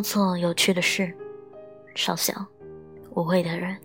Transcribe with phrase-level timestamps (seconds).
[0.00, 1.12] 做有趣的事，
[1.94, 2.46] 少想
[3.14, 3.76] 无谓的人。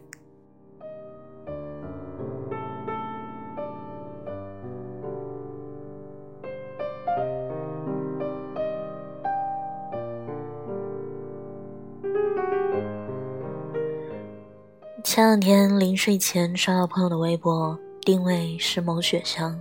[15.03, 19.57] 前两天临睡前刷到朋友的微博，定位是某雪乡。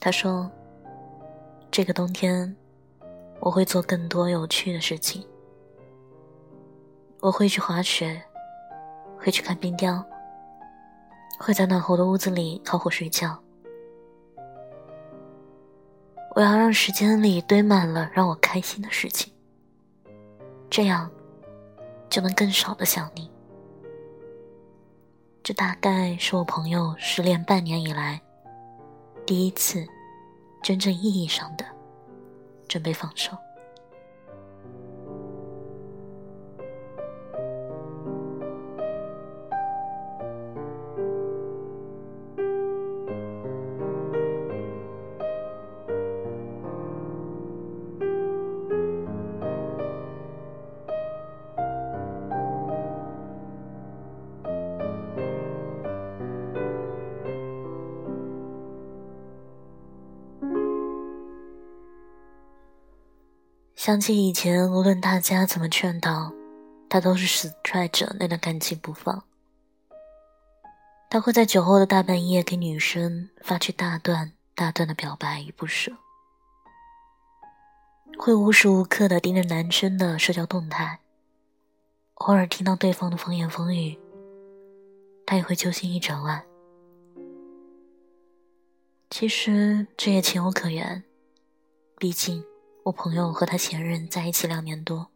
[0.00, 0.50] 他说
[1.70, 2.56] ：“这个冬天，
[3.40, 5.24] 我会做更多有趣的事情。
[7.20, 8.22] 我会去滑雪，
[9.18, 10.04] 会去看冰雕，
[11.38, 13.36] 会在暖和的屋子里烤火睡觉。
[16.34, 19.32] 我要让时间里堆满了让我开心的事情，
[20.70, 21.10] 这样
[22.08, 23.28] 就能更少的想你。”
[25.42, 28.20] 这大概是我朋友失恋半年以来
[29.24, 29.84] 第一次
[30.62, 31.64] 真正意义上的
[32.68, 33.47] 准备放手。
[63.88, 66.30] 想起以前，无论大家怎么劝导，
[66.90, 69.24] 他都是死拽着那段感情不放。
[71.08, 75.90] 他会在酒后的大半夜给女生发去大段大段的表白与不舍，
[78.18, 81.00] 会无时无刻的盯着男生的社交动态，
[82.16, 83.98] 偶尔听到对方的风言风语，
[85.24, 86.44] 他也会揪心一整晚。
[89.08, 91.02] 其实这也情有可原，
[91.96, 92.44] 毕竟。
[92.88, 95.10] 我朋友和他前任在一起两年多，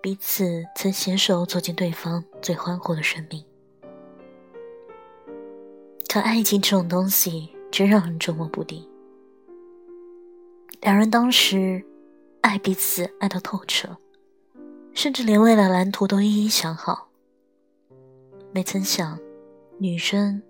[0.00, 3.44] 彼此曾携手走进对方最欢活的生命。
[6.08, 8.88] 可爱情这种东西真让人捉摸不定。
[10.82, 11.84] 两人当时
[12.42, 13.96] 爱彼此爱到透彻，
[14.94, 17.08] 甚至连未来蓝图都一一想好。
[18.52, 19.18] 没曾想，
[19.78, 20.40] 女生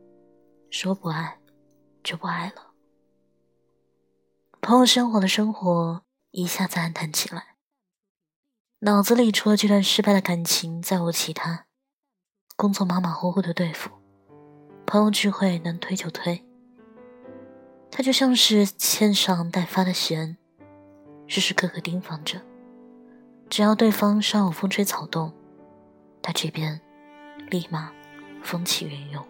[0.68, 1.38] 说不爱
[2.04, 2.67] 就不爱了。
[4.60, 6.02] 朋友生活的生活
[6.32, 7.54] 一下子暗淡起来，
[8.80, 11.66] 脑子里除了这段失败的感情，再无其他。
[12.56, 13.90] 工作马马虎虎的对付，
[14.84, 16.44] 朋友聚会能推就推。
[17.90, 20.36] 他就像是欠上待发的弦，
[21.26, 22.42] 时时刻刻盯防着，
[23.48, 25.32] 只要对方稍有风吹草动，
[26.20, 26.78] 他这边
[27.48, 27.90] 立马
[28.42, 29.24] 风起云涌。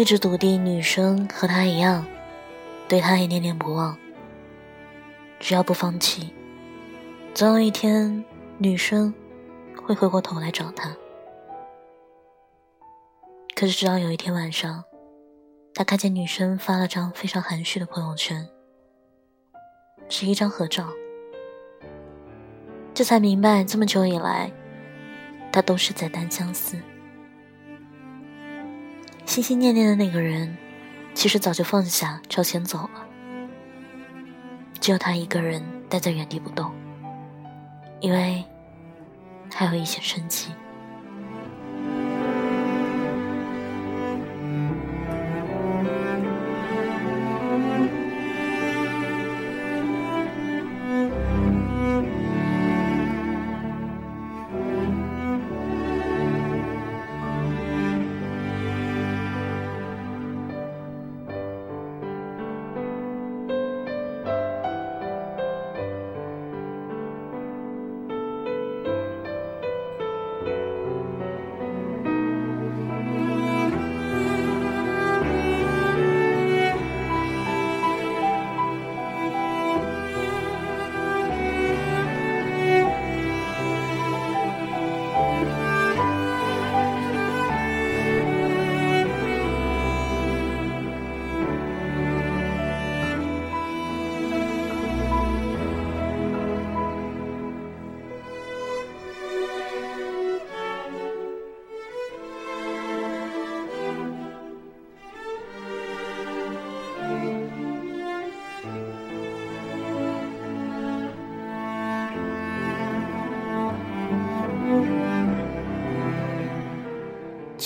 [0.00, 2.06] 一直笃定女生和他一样，
[2.88, 3.94] 对他也念念不忘。
[5.38, 6.32] 只要不放弃，
[7.34, 8.24] 总有一天
[8.56, 9.12] 女生
[9.84, 10.96] 会回过头来找他。
[13.54, 14.82] 可是直到有一天晚上，
[15.74, 18.48] 他看见女生发了张非常含蓄的朋友圈，
[20.08, 20.88] 是一张合照，
[22.94, 24.50] 这才明白这么久以来，
[25.52, 26.78] 他都是在单相思。
[29.30, 30.56] 心心念念的那个人，
[31.14, 33.06] 其实早就放下，朝前走了。
[34.80, 36.74] 只有他一个人待在原地不动，
[38.00, 38.44] 因为
[39.54, 40.48] 还有一些生机。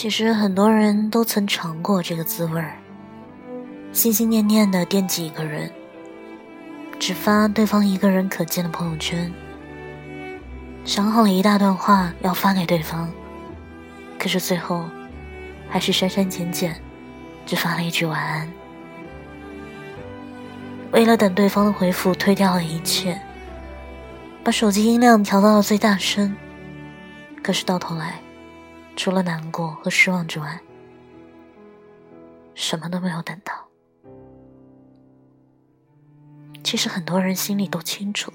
[0.04, 2.76] 其实很多人都曾尝过这个滋味儿，
[3.90, 5.72] 心心念念的惦记一个人，
[6.98, 9.32] 只发对方一个人可见的朋友圈，
[10.84, 13.10] 想好了一大段话要发给对方，
[14.18, 14.84] 可是最后
[15.70, 16.78] 还是删删减减，
[17.46, 18.46] 只发了一句晚安。
[20.92, 23.18] 为了等对方的回复，推掉了一切，
[24.44, 26.36] 把手机音量调到了最大声。
[27.42, 28.20] 可是到头来，
[28.96, 30.60] 除了难过和失望之外，
[32.54, 33.68] 什么都没有等到。
[36.62, 38.32] 其实很多人心里都清楚，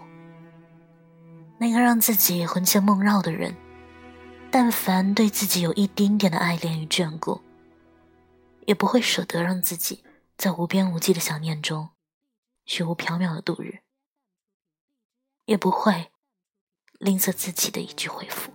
[1.57, 3.56] 那个让自己魂牵梦绕的人，
[4.51, 7.41] 但凡对自己有一丁点的爱恋与眷顾，
[8.67, 10.03] 也不会舍得让自己
[10.38, 11.89] 在无边无际的想念中。
[12.65, 13.79] 虚无缥缈的度日，
[15.45, 16.11] 也不会
[17.00, 18.51] 吝啬自己的一句回复。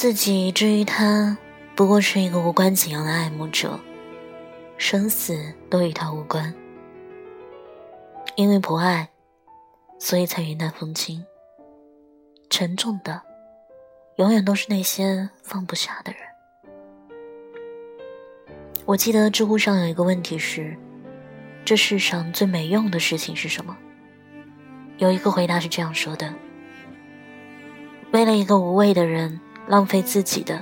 [0.00, 1.36] 自己至于他，
[1.76, 3.78] 不过是一个无关紧要的爱慕者，
[4.78, 6.54] 生死都与他无关。
[8.34, 9.10] 因为不爱，
[9.98, 11.22] 所以才云淡风轻。
[12.48, 13.20] 沉重的，
[14.16, 16.22] 永远都是那些放不下的人。
[18.86, 20.74] 我记得知乎上有一个问题是：
[21.62, 23.76] 这世上最没用的事情是什么？
[24.96, 26.32] 有一个回答是这样说的：
[28.12, 29.38] 为了一个无谓的人。
[29.70, 30.60] 浪费自己的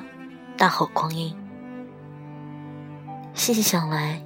[0.54, 1.34] 大好光阴，
[3.32, 4.22] 细细想来，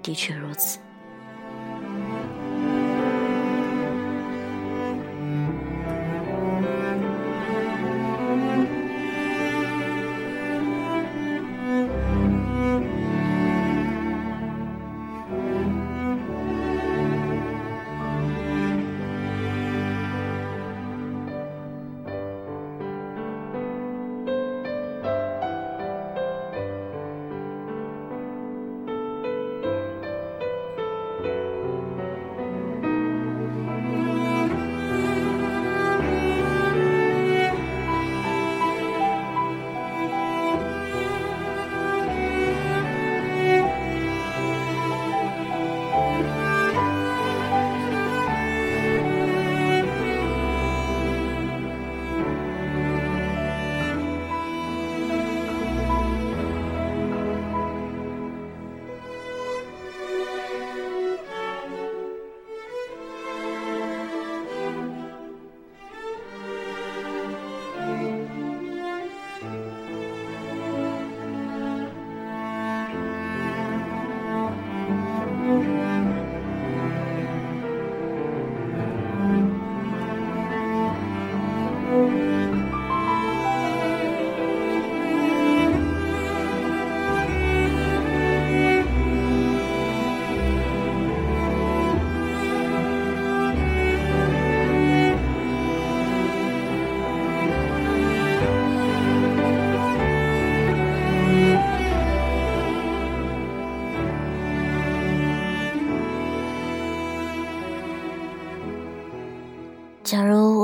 [0.00, 0.78] 的确如此。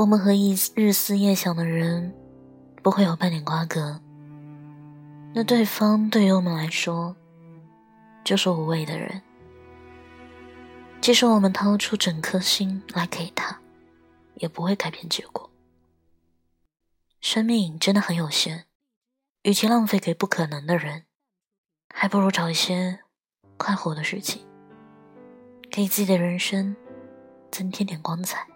[0.09, 2.11] 我们和一日思夜想的人
[2.81, 4.01] 不会有半点瓜葛，
[5.35, 7.15] 那对方对于我们来说
[8.23, 9.21] 就是无谓的人。
[10.99, 13.61] 即使我们掏出整颗心来给他，
[14.33, 15.47] 也不会改变结果。
[17.21, 18.63] 生命真的很有限，
[19.43, 21.03] 与其浪费给不可能的人，
[21.93, 23.01] 还不如找一些
[23.57, 24.43] 快活的事情，
[25.69, 26.75] 给自己的人生
[27.51, 28.47] 增添点光彩。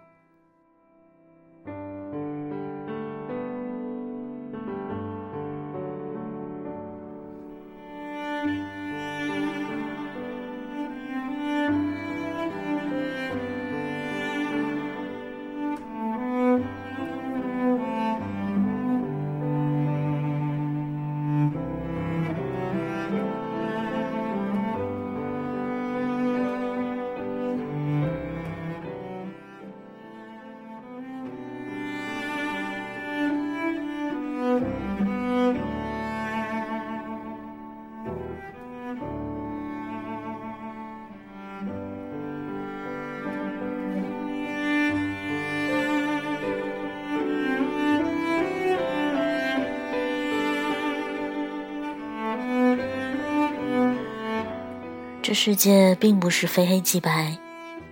[55.34, 57.36] 世界并不是非黑即白，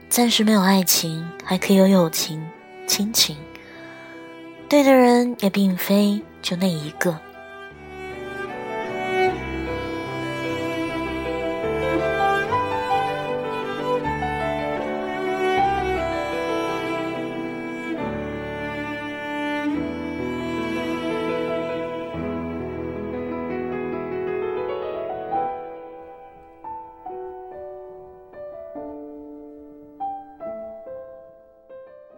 [0.08, 2.42] 暂时没有爱情，还可以有友情、
[2.86, 3.36] 亲情。
[4.68, 7.18] 对的人也并非就那一个。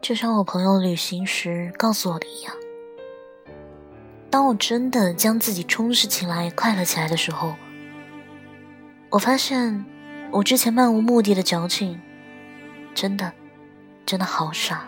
[0.04, 2.54] 就像我朋友旅行时告诉我的一样，
[4.28, 7.54] 当我真的将自己充实起来、快乐起来的时候，
[9.08, 9.82] 我发现
[10.30, 11.98] 我之前漫无目的的矫情，
[12.94, 13.32] 真的，
[14.04, 14.86] 真的好傻。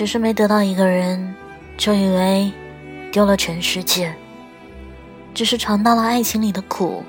[0.00, 1.34] 只是没得到一个人，
[1.76, 2.50] 就以为
[3.12, 4.10] 丢了全世界；
[5.34, 7.04] 只是尝到了爱情里的苦，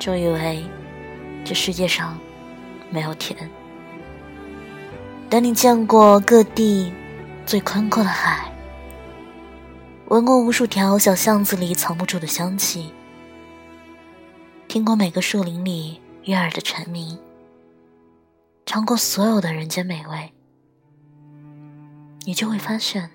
[0.00, 0.64] 就以为
[1.44, 2.18] 这世界上
[2.90, 3.48] 没有甜。
[5.30, 6.92] 等你见过各地
[7.46, 8.50] 最宽阔的海，
[10.06, 12.92] 闻过无数条小巷子里藏不住的香气，
[14.66, 17.16] 听过每个树林里悦耳的蝉鸣，
[18.66, 20.32] 尝过所有的人间美味。
[22.24, 23.10] 你就会发现，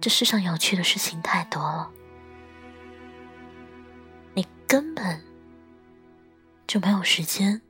[0.00, 1.90] 这世上有趣的事情太多了，
[4.34, 5.24] 你根本
[6.66, 7.62] 就没有时间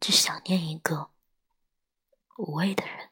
[0.00, 1.10] 去想念一个
[2.36, 3.09] 无谓的人。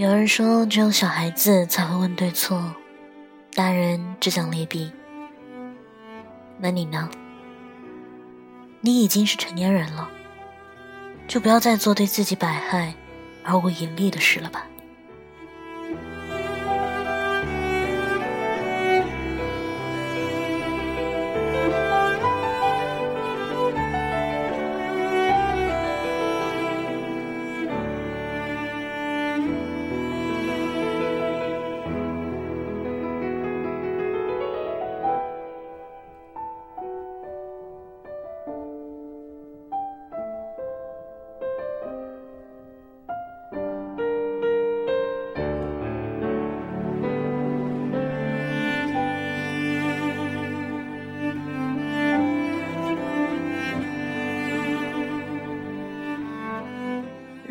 [0.00, 2.74] 有人说，只有小孩子才会问对错，
[3.54, 4.90] 大人只讲利弊。
[6.58, 7.10] 那你呢？
[8.80, 10.08] 你已经是成年人了，
[11.28, 12.94] 就不要再做对自己百害
[13.44, 14.66] 而无一利的事了吧。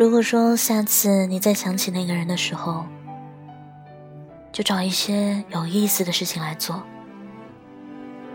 [0.09, 2.83] 如果说下次你再想起那个人的时候，
[4.51, 6.81] 就找一些有意思的事情来做。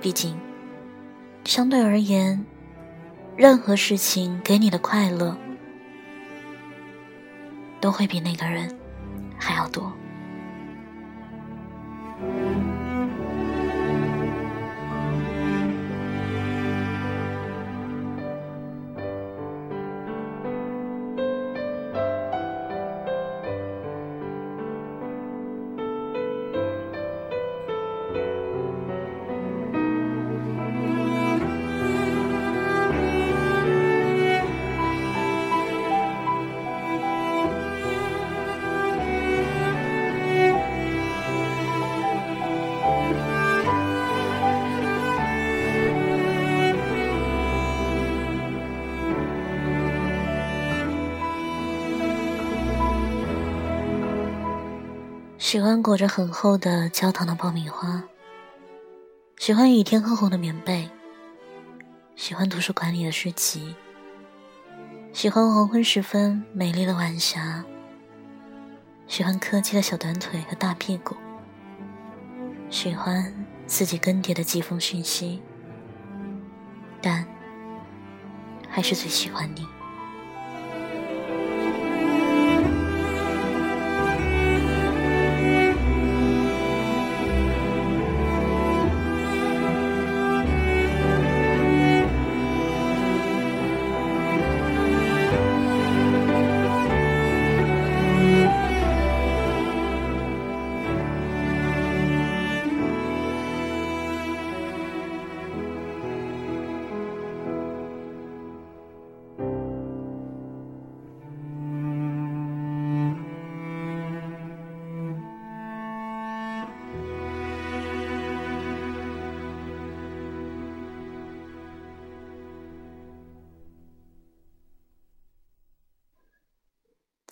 [0.00, 0.38] 毕竟，
[1.44, 2.46] 相对而言，
[3.36, 5.36] 任何事情给你的快乐，
[7.80, 8.72] 都会比那个人
[9.36, 9.92] 还要多。
[55.54, 58.02] 喜欢裹着很厚的焦糖的爆米花，
[59.38, 60.90] 喜欢雨天厚厚的棉被，
[62.16, 63.76] 喜欢图书馆里的书籍，
[65.12, 67.64] 喜欢黄昏时分美丽的晚霞，
[69.06, 71.14] 喜欢柯基的小短腿和大屁股，
[72.68, 73.32] 喜欢
[73.64, 75.40] 自己更迭的季风讯息，
[77.00, 77.24] 但
[78.68, 79.64] 还是最喜欢你。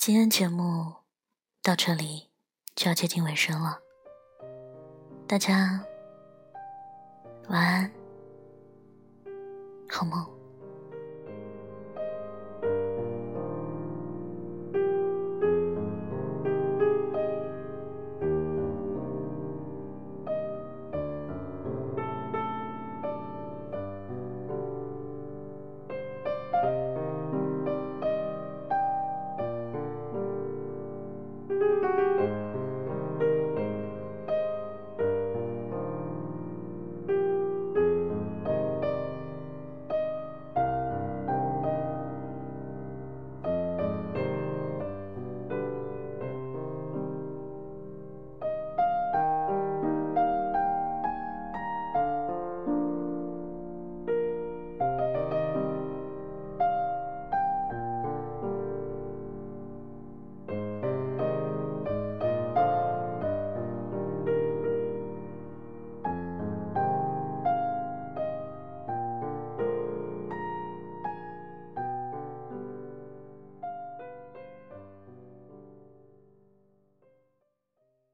[0.05, 0.97] 今天节目
[1.63, 2.29] 到这里
[2.75, 3.79] 就要接近尾声了，
[5.29, 5.81] 大家
[7.49, 7.93] 晚安，
[9.89, 10.32] 好梦。